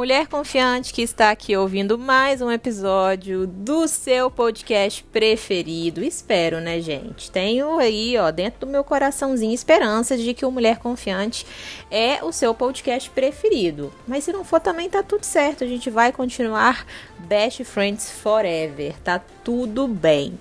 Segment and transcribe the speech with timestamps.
[0.00, 6.02] Mulher confiante que está aqui ouvindo mais um episódio do seu podcast preferido.
[6.02, 7.30] Espero, né, gente?
[7.30, 11.46] Tenho aí, ó, dentro do meu coraçãozinho esperança de que o Mulher Confiante
[11.90, 13.92] é o seu podcast preferido.
[14.08, 15.64] Mas se não for também tá tudo certo.
[15.64, 16.86] A gente vai continuar
[17.18, 18.94] best friends forever.
[19.04, 20.38] Tá tudo bem.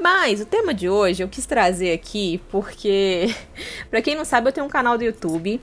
[0.00, 3.34] Mas o tema de hoje eu quis trazer aqui porque,
[3.90, 5.60] para quem não sabe, eu tenho um canal do YouTube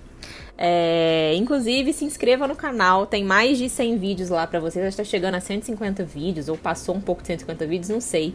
[0.58, 4.84] é, inclusive, se inscreva no canal, tem mais de 100 vídeos lá pra vocês.
[4.88, 8.34] Está chegando a 150 vídeos, ou passou um pouco de 150 vídeos, não sei.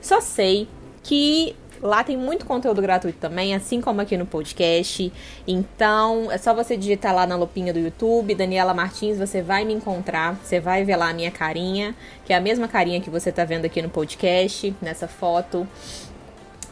[0.00, 0.68] Só sei
[1.02, 5.12] que lá tem muito conteúdo gratuito também, assim como aqui no podcast.
[5.46, 9.74] Então, é só você digitar lá na lupinha do YouTube, Daniela Martins, você vai me
[9.74, 11.94] encontrar, você vai ver lá a minha carinha,
[12.24, 15.66] que é a mesma carinha que você tá vendo aqui no podcast, nessa foto.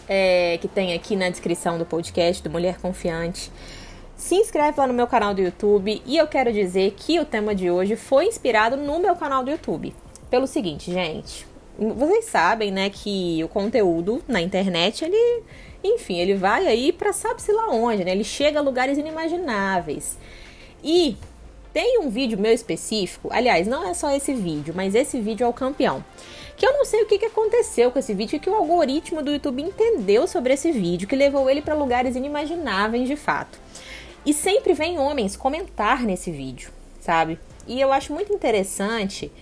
[0.06, 3.50] É, que tem aqui na descrição do podcast do Mulher Confiante.
[4.16, 7.55] Se inscreve lá no meu canal do YouTube e eu quero dizer que o tema
[7.55, 9.94] de hoje foi inspirado no meu canal do YouTube.
[10.30, 11.46] Pelo seguinte, gente,
[11.78, 15.42] vocês sabem, né, que o conteúdo na internet, ele,
[15.83, 18.12] enfim, ele vai aí para sabe-se lá onde, né?
[18.12, 20.17] Ele chega a lugares inimagináveis.
[20.83, 21.17] E
[21.72, 25.48] tem um vídeo meu específico, aliás, não é só esse vídeo, mas esse vídeo é
[25.48, 26.05] o campeão.
[26.56, 29.33] Que eu não sei o que, que aconteceu com esse vídeo, que o algoritmo do
[29.33, 33.58] YouTube entendeu sobre esse vídeo, que levou ele para lugares inimagináveis de fato.
[34.25, 37.41] E sempre vem homens comentar nesse vídeo, sabe?
[37.67, 39.33] E eu acho muito interessante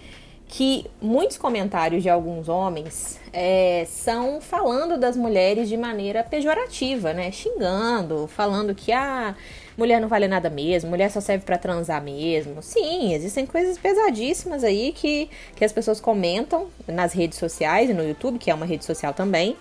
[0.53, 7.33] que muitos comentários de alguns homens é, são falando das mulheres de maneira pejorativa, né?
[7.33, 9.34] Xingando, falando que a ah,
[9.78, 12.62] mulher não vale nada mesmo, mulher só serve para transar mesmo.
[12.62, 18.06] Sim, existem coisas pesadíssimas aí que, que as pessoas comentam nas redes sociais e no
[18.06, 19.56] YouTube, que é uma rede social também,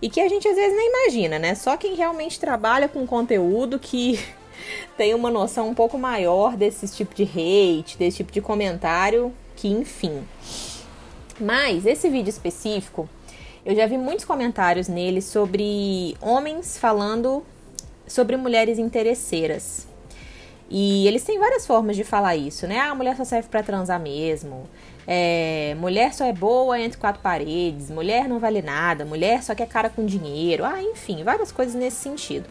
[0.00, 1.56] e que a gente às vezes nem imagina, né?
[1.56, 4.20] Só quem realmente trabalha com conteúdo que
[4.96, 9.66] tem uma noção um pouco maior desse tipo de hate, desse tipo de comentário, que
[9.66, 10.22] enfim.
[11.40, 13.08] Mas esse vídeo específico,
[13.66, 17.44] eu já vi muitos comentários nele sobre homens falando
[18.06, 19.86] sobre mulheres interesseiras.
[20.70, 22.78] E eles têm várias formas de falar isso, né?
[22.78, 24.68] Ah, a mulher só serve para transar mesmo.
[25.06, 27.90] É, mulher só é boa entre quatro paredes.
[27.90, 29.04] Mulher não vale nada.
[29.04, 30.64] Mulher só quer cara com dinheiro.
[30.64, 32.46] Ah, enfim, várias coisas nesse sentido.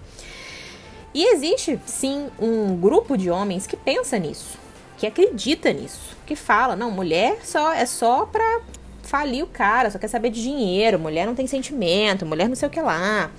[1.14, 4.58] E existe sim um grupo de homens que pensa nisso,
[4.98, 8.62] que acredita nisso, que fala, não, mulher só é só pra
[9.04, 12.68] falir o cara, só quer saber de dinheiro, mulher não tem sentimento, mulher não sei
[12.68, 13.32] o que lá.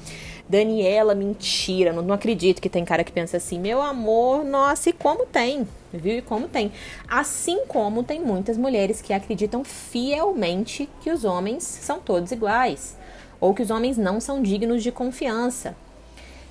[0.49, 4.95] Daniela, mentira, não, não acredito que tem cara que pensa assim, meu amor, nossa, e
[4.95, 6.19] como tem, viu?
[6.19, 6.73] E como tem.
[7.07, 12.97] Assim como tem muitas mulheres que acreditam fielmente que os homens são todos iguais,
[13.39, 15.77] ou que os homens não são dignos de confiança,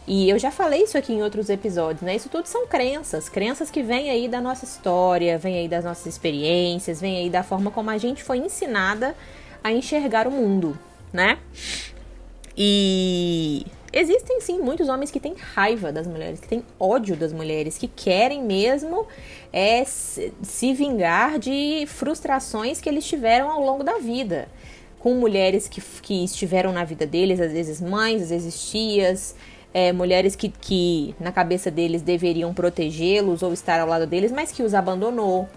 [0.08, 2.16] e eu já falei isso aqui em outros episódios, né?
[2.16, 6.06] Isso tudo são crenças, crenças que vêm aí da nossa história, vêm aí das nossas
[6.06, 9.14] experiências, vêm aí da forma como a gente foi ensinada
[9.62, 10.80] a enxergar o mundo,
[11.12, 11.38] né?
[12.58, 17.78] E existem sim muitos homens que têm raiva das mulheres, que têm ódio das mulheres,
[17.78, 19.06] que querem mesmo
[19.52, 24.48] é, se vingar de frustrações que eles tiveram ao longo da vida.
[25.00, 29.36] Com mulheres que, que estiveram na vida deles, às vezes mães, às vezes tias,
[29.78, 34.52] é, mulheres que, que na cabeça deles deveriam protegê-los ou estar ao lado deles, mas
[34.52, 35.48] que os abandonou,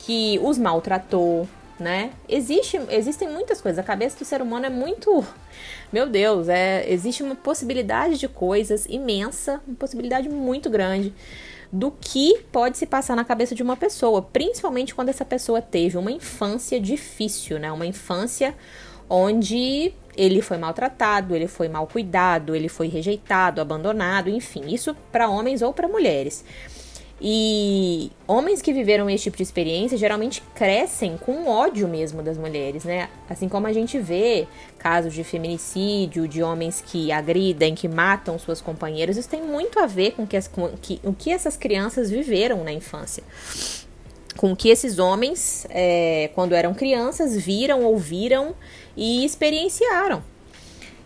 [0.00, 2.10] que os maltratou, né?
[2.28, 3.78] Existe, existem muitas coisas.
[3.78, 5.24] A cabeça do ser humano é muito.
[5.92, 11.14] Meu Deus, é, existe uma possibilidade de coisas imensa, uma possibilidade muito grande
[11.72, 15.96] do que pode se passar na cabeça de uma pessoa, principalmente quando essa pessoa teve
[15.96, 17.70] uma infância difícil, né?
[17.70, 18.56] Uma infância
[19.08, 25.28] onde ele foi maltratado, ele foi mal cuidado, ele foi rejeitado, abandonado, enfim, isso para
[25.28, 26.44] homens ou para mulheres.
[27.24, 32.82] E homens que viveram esse tipo de experiência geralmente crescem com ódio mesmo das mulheres,
[32.82, 33.08] né?
[33.30, 38.60] Assim como a gente vê casos de feminicídio, de homens que agridem, que matam suas
[38.60, 42.10] companheiras, isso tem muito a ver com, que as, com que, o que essas crianças
[42.10, 43.22] viveram na infância.
[44.36, 48.52] Com que esses homens, é, quando eram crianças, viram, ouviram
[48.96, 50.22] e experienciaram.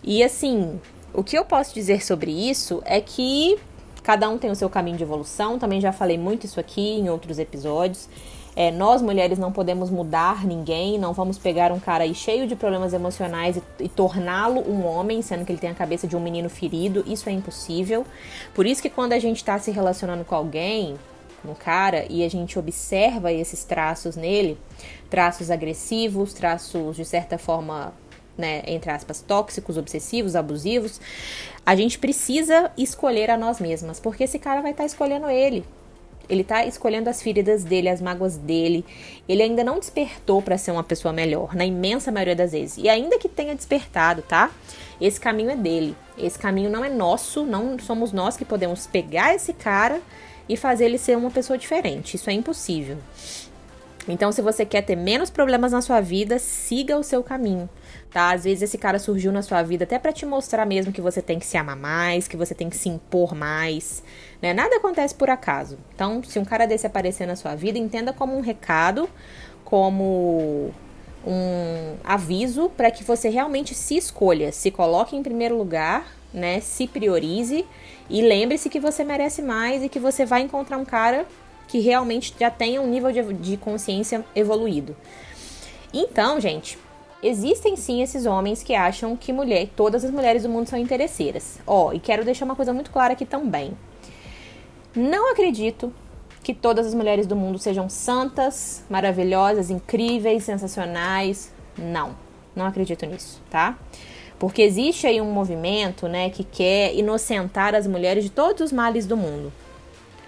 [0.03, 0.81] E assim,
[1.13, 3.59] o que eu posso dizer sobre isso é que
[4.03, 5.59] cada um tem o seu caminho de evolução.
[5.59, 8.09] Também já falei muito isso aqui em outros episódios.
[8.55, 12.57] É, nós mulheres não podemos mudar ninguém, não vamos pegar um cara aí cheio de
[12.57, 16.21] problemas emocionais e, e torná-lo um homem, sendo que ele tem a cabeça de um
[16.21, 17.05] menino ferido.
[17.07, 18.07] Isso é impossível.
[18.55, 20.97] Por isso que quando a gente está se relacionando com alguém,
[21.51, 24.59] um cara, e a gente observa esses traços nele,
[25.11, 27.93] traços agressivos, traços de certa forma
[28.37, 31.01] né, entre aspas, tóxicos, obsessivos, abusivos,
[31.65, 35.65] a gente precisa escolher a nós mesmas, porque esse cara vai estar tá escolhendo ele.
[36.29, 38.85] Ele está escolhendo as feridas dele, as mágoas dele.
[39.29, 42.79] Ele ainda não despertou para ser uma pessoa melhor, na imensa maioria das vezes.
[42.79, 44.51] E ainda que tenha despertado, tá?
[45.01, 45.97] Esse caminho é dele.
[46.19, 50.01] Esse caminho não é nosso, não somos nós que podemos pegar esse cara
[50.49, 52.15] e fazer ele ser uma pessoa diferente.
[52.15, 52.99] Isso é impossível.
[54.09, 57.69] Então, se você quer ter menos problemas na sua vida, siga o seu caminho,
[58.13, 58.33] tá?
[58.33, 61.21] Às vezes esse cara surgiu na sua vida até para te mostrar mesmo que você
[61.21, 64.05] tem que se amar mais, que você tem que se impor mais,
[64.41, 64.55] né?
[64.55, 65.77] Nada acontece por acaso.
[65.93, 69.09] Então, se um cara desse aparecer na sua vida, entenda como um recado,
[69.65, 70.73] como
[71.27, 76.61] um aviso para que você realmente se escolha, se coloque em primeiro lugar, né?
[76.61, 77.65] Se priorize
[78.09, 81.27] e lembre-se que você merece mais e que você vai encontrar um cara
[81.69, 84.97] que realmente já tenha um nível de, de consciência evoluído.
[85.93, 86.79] Então, gente,
[87.23, 91.59] existem sim esses homens que acham que mulher, todas as mulheres do mundo são interesseiras.
[91.67, 93.77] Ó, oh, e quero deixar uma coisa muito clara aqui também.
[94.95, 95.93] Não acredito
[96.43, 101.53] que todas as mulheres do mundo sejam santas, maravilhosas, incríveis, sensacionais.
[101.77, 102.17] Não,
[102.55, 103.77] não acredito nisso, tá?
[104.39, 109.07] Porque existe aí um movimento, né, que quer inocentar as mulheres de todos os males
[109.07, 109.53] do mundo.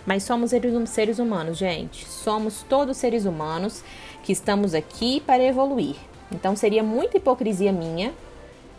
[0.07, 0.53] Mas somos
[0.87, 2.07] seres humanos, gente.
[2.09, 3.85] Somos todos seres humanos
[4.23, 5.97] que estamos aqui para evoluir.
[6.33, 8.13] Então seria muita hipocrisia minha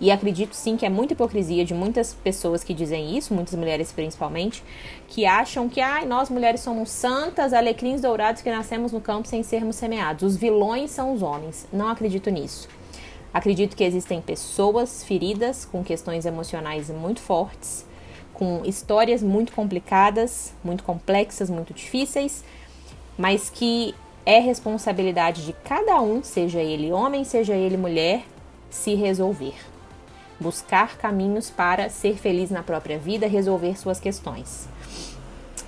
[0.02, 3.92] e acredito sim que é muita hipocrisia de muitas pessoas que dizem isso, muitas mulheres
[3.92, 4.64] principalmente,
[5.08, 9.44] que acham que ah, nós mulheres somos santas, alecrins dourados que nascemos no campo sem
[9.44, 10.24] sermos semeados.
[10.24, 11.68] Os vilões são os homens.
[11.72, 12.68] Não acredito nisso.
[13.34, 17.86] Acredito que existem pessoas feridas com questões emocionais muito fortes,
[18.34, 22.44] com histórias muito complicadas, muito complexas, muito difíceis,
[23.18, 23.94] mas que
[24.26, 28.24] é responsabilidade de cada um, seja ele homem, seja ele mulher,
[28.70, 29.56] se resolver
[30.40, 34.68] buscar caminhos para ser feliz na própria vida, resolver suas questões.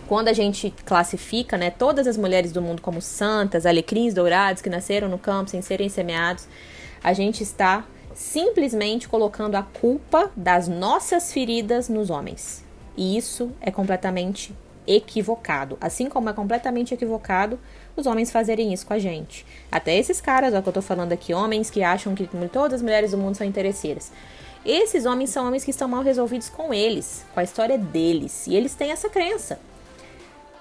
[0.08, 4.70] Quando a gente classifica né, todas as mulheres do mundo como santas, alecrins dourados que
[4.70, 6.48] nasceram no campo sem serem semeados,
[7.04, 12.64] a gente está simplesmente colocando a culpa das nossas feridas nos homens.
[12.96, 14.54] E isso é completamente
[14.86, 15.78] equivocado.
[15.80, 17.60] Assim como é completamente equivocado
[17.96, 19.46] os homens fazerem isso com a gente.
[19.72, 22.82] Até esses caras, ó, que eu tô falando aqui, homens que acham que todas as
[22.82, 24.12] mulheres do mundo são interesseiras.
[24.66, 28.56] Esses homens são homens que estão mal resolvidos com eles, com a história deles, e
[28.56, 29.60] eles têm essa crença.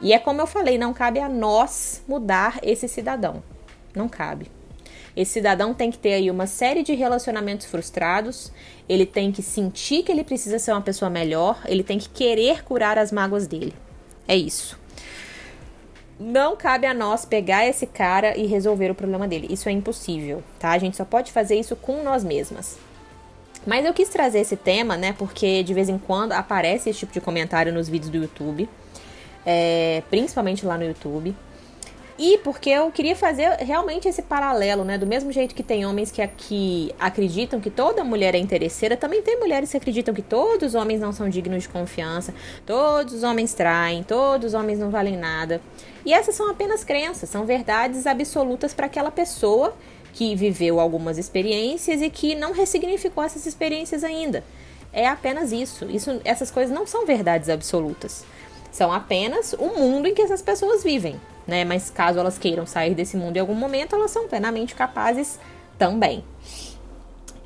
[0.00, 3.42] E é como eu falei, não cabe a nós mudar esse cidadão.
[3.94, 4.50] Não cabe.
[5.20, 8.50] Esse cidadão tem que ter aí uma série de relacionamentos frustrados,
[8.88, 12.64] ele tem que sentir que ele precisa ser uma pessoa melhor, ele tem que querer
[12.64, 13.74] curar as mágoas dele.
[14.26, 14.80] É isso.
[16.18, 19.46] Não cabe a nós pegar esse cara e resolver o problema dele.
[19.50, 20.70] Isso é impossível, tá?
[20.70, 22.78] A gente só pode fazer isso com nós mesmas.
[23.66, 25.12] Mas eu quis trazer esse tema, né?
[25.12, 28.66] Porque de vez em quando aparece esse tipo de comentário nos vídeos do YouTube,
[29.44, 31.36] é, principalmente lá no YouTube.
[32.22, 34.98] E porque eu queria fazer realmente esse paralelo, né?
[34.98, 39.22] Do mesmo jeito que tem homens que aqui acreditam que toda mulher é interesseira, também
[39.22, 42.34] tem mulheres que acreditam que todos os homens não são dignos de confiança,
[42.66, 45.62] todos os homens traem, todos os homens não valem nada.
[46.04, 49.74] E essas são apenas crenças, são verdades absolutas para aquela pessoa
[50.12, 54.44] que viveu algumas experiências e que não ressignificou essas experiências ainda.
[54.92, 55.86] É apenas isso.
[55.86, 58.26] isso essas coisas não são verdades absolutas.
[58.70, 61.64] São apenas o mundo em que essas pessoas vivem, né?
[61.64, 65.38] Mas caso elas queiram sair desse mundo em algum momento, elas são plenamente capazes
[65.78, 66.24] também.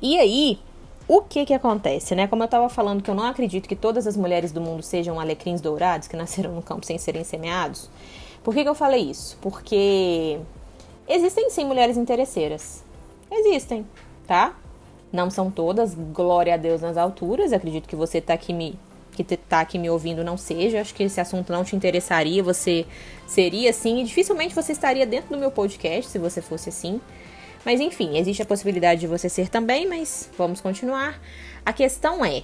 [0.01, 0.59] E aí,
[1.07, 2.27] o que que acontece, né?
[2.27, 5.19] Como eu estava falando que eu não acredito que todas as mulheres do mundo sejam
[5.19, 7.89] alecrins dourados que nasceram no campo sem serem semeados.
[8.43, 9.37] Por que, que eu falei isso?
[9.41, 10.39] Porque
[11.07, 12.83] Existem sim mulheres interesseiras.
[13.29, 13.85] Existem,
[14.25, 14.55] tá?
[15.13, 17.53] Não são todas, glória a Deus nas alturas.
[17.53, 18.77] Acredito que você tá aqui me
[19.15, 20.81] que tá aqui me ouvindo não seja.
[20.81, 22.85] Acho que esse assunto não te interessaria, você
[23.27, 26.99] seria assim, e dificilmente você estaria dentro do meu podcast se você fosse assim.
[27.65, 31.19] Mas enfim, existe a possibilidade de você ser também, mas vamos continuar.
[31.65, 32.43] A questão é,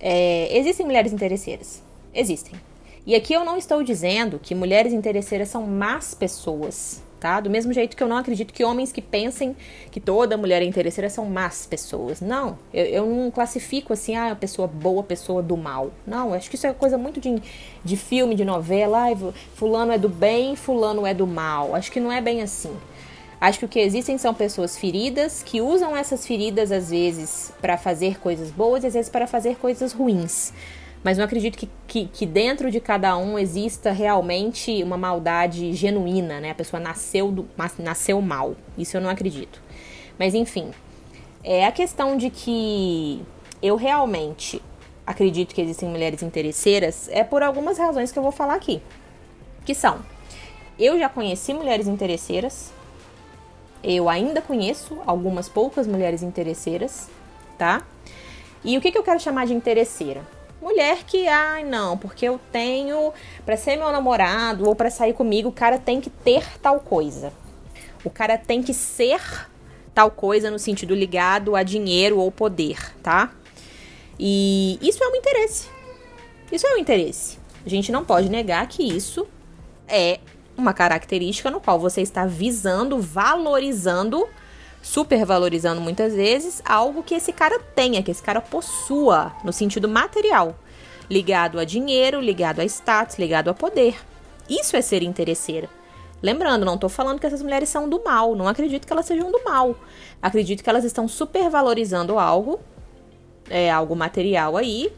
[0.00, 1.82] é existem mulheres interesseiras?
[2.14, 2.54] Existem.
[3.06, 7.38] E aqui eu não estou dizendo que mulheres interesseiras são más pessoas tá?
[7.38, 9.54] Do mesmo jeito que eu não acredito que homens que pensem
[9.90, 12.20] que toda mulher é interesseira são más pessoas.
[12.20, 15.90] Não, eu, eu não classifico assim, ah, pessoa boa, pessoa do mal.
[16.06, 17.40] Não, acho que isso é coisa muito de,
[17.84, 19.02] de filme, de novela.
[19.02, 19.16] Ai,
[19.54, 21.74] fulano é do bem, fulano é do mal.
[21.74, 22.74] Acho que não é bem assim.
[23.40, 27.78] Acho que o que existem são pessoas feridas que usam essas feridas às vezes para
[27.78, 30.52] fazer coisas boas e às vezes para fazer coisas ruins
[31.02, 36.40] mas não acredito que, que, que, dentro de cada um exista realmente uma maldade genuína,
[36.40, 36.50] né?
[36.50, 38.54] A pessoa nasceu, do, nasceu mal.
[38.76, 39.62] Isso eu não acredito.
[40.18, 40.70] Mas enfim,
[41.42, 43.22] É a questão de que
[43.62, 44.60] eu realmente
[45.06, 48.82] acredito que existem mulheres interesseiras é por algumas razões que eu vou falar aqui.
[49.64, 50.00] Que são:
[50.78, 52.72] eu já conheci mulheres interesseiras,
[53.82, 57.08] eu ainda conheço algumas poucas mulheres interesseiras,
[57.56, 57.82] tá?
[58.62, 60.22] E o que, que eu quero chamar de interesseira?
[60.60, 63.12] Mulher que, ai, não, porque eu tenho
[63.46, 67.32] para ser meu namorado ou para sair comigo, o cara tem que ter tal coisa.
[68.04, 69.20] O cara tem que ser
[69.94, 73.32] tal coisa no sentido ligado a dinheiro ou poder, tá?
[74.18, 75.68] E isso é um interesse.
[76.52, 77.38] Isso é um interesse.
[77.64, 79.26] A gente não pode negar que isso
[79.88, 80.20] é
[80.56, 84.28] uma característica no qual você está visando, valorizando,
[84.82, 90.56] supervalorizando muitas vezes algo que esse cara tenha, que esse cara possua no sentido material,
[91.08, 93.96] ligado a dinheiro, ligado a status, ligado a poder.
[94.48, 95.68] Isso é ser interesseira.
[96.22, 99.30] Lembrando, não estou falando que essas mulheres são do mal, não acredito que elas sejam
[99.30, 99.74] do mal.
[100.20, 102.60] Acredito que elas estão supervalorizando algo,
[103.48, 104.92] é algo material aí,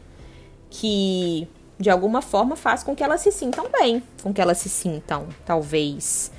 [0.69, 1.47] que
[1.79, 5.27] de alguma forma faz com que elas se sintam bem, com que elas se sintam,
[5.45, 6.31] talvez,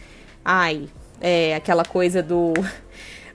[0.44, 0.88] ai,
[1.20, 2.52] é aquela coisa do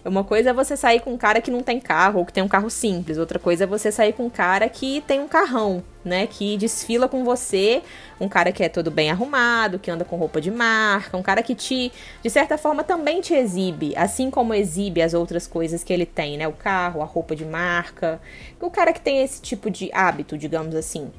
[0.05, 2.41] uma coisa é você sair com um cara que não tem carro ou que tem
[2.41, 3.17] um carro simples.
[3.17, 6.25] Outra coisa é você sair com um cara que tem um carrão, né?
[6.25, 7.81] Que desfila com você.
[8.19, 11.17] Um cara que é todo bem arrumado, que anda com roupa de marca.
[11.17, 11.91] Um cara que te,
[12.23, 13.93] de certa forma, também te exibe.
[13.97, 16.47] Assim como exibe as outras coisas que ele tem, né?
[16.47, 18.21] O carro, a roupa de marca.
[18.61, 21.11] O cara que tem esse tipo de hábito, digamos assim.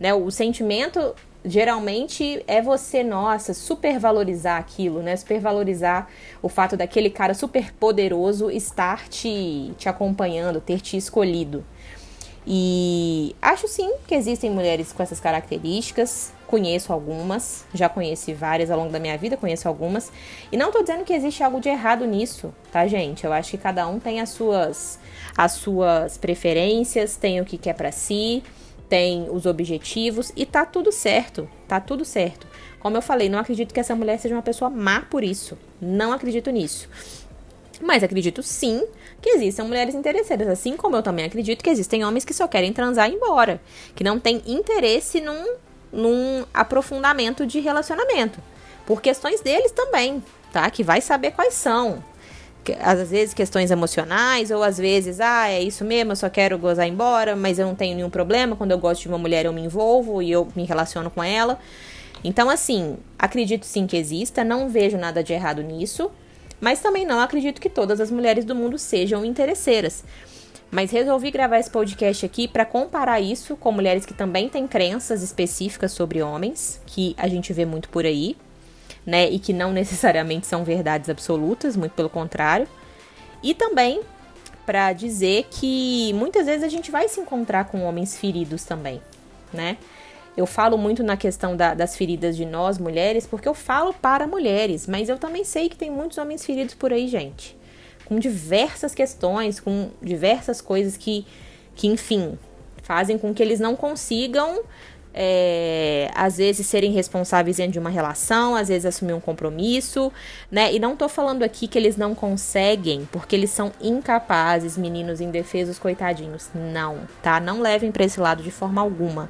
[0.00, 0.14] Né?
[0.14, 5.16] O sentimento geralmente é você, nossa, supervalorizar aquilo, né?
[5.16, 6.08] Supervalorizar
[6.40, 11.64] o fato daquele cara super poderoso estar te, te acompanhando, ter te escolhido.
[12.44, 16.32] E acho sim que existem mulheres com essas características.
[16.46, 20.12] Conheço algumas, já conheci várias ao longo da minha vida, conheço algumas.
[20.50, 23.24] E não tô dizendo que existe algo de errado nisso, tá, gente?
[23.24, 24.98] Eu acho que cada um tem as suas
[25.36, 28.42] as suas preferências, tem o que quer para si
[28.92, 32.46] tem os objetivos e tá tudo certo, tá tudo certo.
[32.78, 35.56] Como eu falei, não acredito que essa mulher seja uma pessoa má por isso.
[35.80, 36.90] Não acredito nisso.
[37.80, 38.86] Mas acredito sim
[39.22, 42.70] que existam mulheres interesseiras, assim como eu também acredito que existem homens que só querem
[42.70, 43.62] transar e ir embora,
[43.94, 45.54] que não têm interesse num,
[45.90, 48.42] num aprofundamento de relacionamento,
[48.84, 50.22] por questões deles também,
[50.52, 50.70] tá?
[50.70, 52.04] Que vai saber quais são
[52.80, 56.86] às vezes questões emocionais, ou às vezes, ah, é isso mesmo, eu só quero gozar
[56.86, 58.54] embora, mas eu não tenho nenhum problema.
[58.54, 61.58] Quando eu gosto de uma mulher, eu me envolvo e eu me relaciono com ela.
[62.22, 66.10] Então, assim, acredito sim que exista, não vejo nada de errado nisso,
[66.60, 70.04] mas também não acredito que todas as mulheres do mundo sejam interesseiras.
[70.70, 75.22] Mas resolvi gravar esse podcast aqui para comparar isso com mulheres que também têm crenças
[75.22, 78.36] específicas sobre homens, que a gente vê muito por aí
[79.06, 79.28] né?
[79.28, 82.68] E que não necessariamente são verdades absolutas, muito pelo contrário.
[83.42, 84.00] E também
[84.64, 89.02] para dizer que muitas vezes a gente vai se encontrar com homens feridos também,
[89.52, 89.76] né?
[90.36, 94.26] Eu falo muito na questão da, das feridas de nós, mulheres, porque eu falo para
[94.26, 97.56] mulheres, mas eu também sei que tem muitos homens feridos por aí, gente.
[98.06, 101.26] Com diversas questões, com diversas coisas que,
[101.74, 102.38] que enfim,
[102.82, 104.62] fazem com que eles não consigam
[105.14, 110.12] é, às vezes serem responsáveis dentro de uma relação, às vezes assumir um compromisso,
[110.50, 110.72] né?
[110.72, 115.78] E não tô falando aqui que eles não conseguem, porque eles são incapazes, meninos indefesos,
[115.78, 116.48] coitadinhos.
[116.54, 117.40] Não, tá?
[117.40, 119.28] Não levem para esse lado de forma alguma.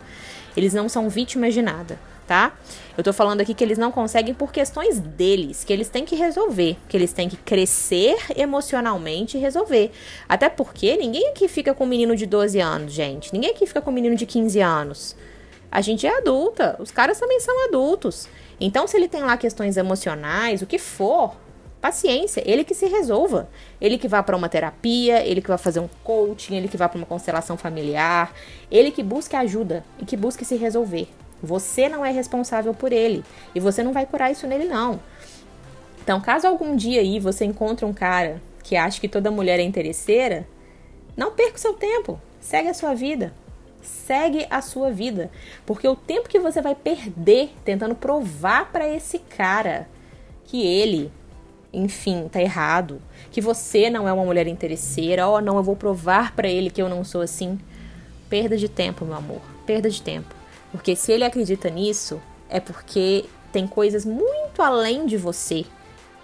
[0.57, 2.55] Eles não são vítimas de nada, tá?
[2.97, 6.15] Eu tô falando aqui que eles não conseguem por questões deles, que eles têm que
[6.15, 9.91] resolver, que eles têm que crescer emocionalmente e resolver.
[10.29, 13.33] Até porque ninguém aqui fica com um menino de 12 anos, gente.
[13.33, 15.17] Ninguém aqui fica com um menino de 15 anos.
[15.73, 18.29] A gente é adulta, os caras também são adultos.
[18.61, 21.35] Então, se ele tem lá questões emocionais, o que for,
[21.81, 23.49] paciência, ele que se resolva.
[23.81, 26.91] Ele que vá para uma terapia, ele que vai fazer um coaching, ele que vá
[26.91, 28.35] para uma constelação familiar,
[28.71, 31.09] ele que busque ajuda e que busque se resolver.
[31.43, 33.25] Você não é responsável por ele
[33.55, 35.01] e você não vai curar isso nele não.
[36.05, 39.63] Então, caso algum dia aí você encontre um cara que acha que toda mulher é
[39.63, 40.47] interesseira,
[41.17, 43.33] não perca o seu tempo, segue a sua vida
[43.83, 45.31] segue a sua vida,
[45.67, 49.89] porque o tempo que você vai perder tentando provar para esse cara
[50.45, 51.11] que ele,
[51.73, 56.35] enfim, tá errado, que você não é uma mulher interesseira, oh, não, eu vou provar
[56.35, 57.59] para ele que eu não sou assim.
[58.29, 60.35] Perda de tempo, meu amor, perda de tempo.
[60.71, 65.67] Porque se ele acredita nisso, é porque tem coisas muito além de você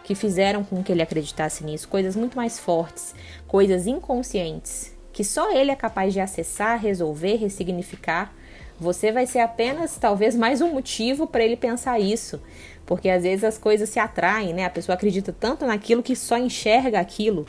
[0.05, 3.15] que fizeram com que ele acreditasse nisso, coisas muito mais fortes,
[3.47, 8.33] coisas inconscientes que só ele é capaz de acessar, resolver, ressignificar.
[8.79, 12.41] Você vai ser apenas talvez mais um motivo para ele pensar isso,
[12.87, 14.65] porque às vezes as coisas se atraem, né?
[14.65, 17.47] A pessoa acredita tanto naquilo que só enxerga aquilo.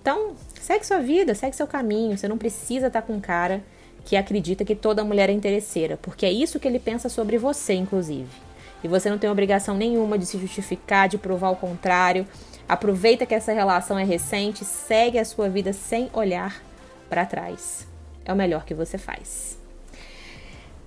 [0.00, 2.16] Então, segue sua vida, segue seu caminho.
[2.16, 3.60] Você não precisa estar tá com um cara
[4.04, 7.74] que acredita que toda mulher é interesseira, porque é isso que ele pensa sobre você,
[7.74, 8.30] inclusive.
[8.84, 12.24] E você não tem obrigação nenhuma de se justificar, de provar o contrário.
[12.68, 16.69] Aproveita que essa relação é recente, segue a sua vida sem olhar
[17.10, 17.86] para trás.
[18.24, 19.58] É o melhor que você faz.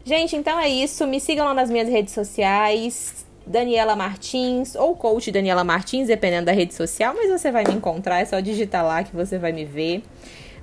[0.04, 1.06] Gente, então é isso.
[1.06, 3.26] Me sigam lá nas minhas redes sociais.
[3.46, 8.22] Daniela Martins ou coach Daniela Martins, dependendo da rede social, mas você vai me encontrar,
[8.22, 10.02] é só digitar lá que você vai me ver.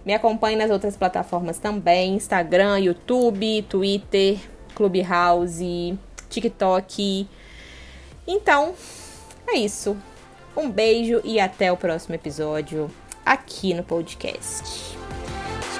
[0.05, 4.38] Me acompanhe nas outras plataformas também: Instagram, YouTube, Twitter,
[4.75, 5.99] Clubhouse,
[6.31, 7.29] TikTok.
[8.26, 8.75] Então,
[9.47, 9.97] é isso.
[10.57, 12.90] Um beijo e até o próximo episódio
[13.25, 15.00] aqui no podcast.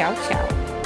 [0.01, 0.80] 小小。